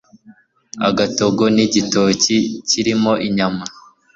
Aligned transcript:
agatogo 0.89 1.43
nigitoki 1.53 2.37
kirimo 2.69 3.11
inyama 3.27 3.65